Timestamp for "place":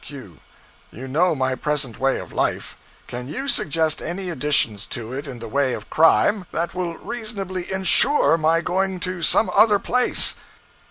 9.77-10.35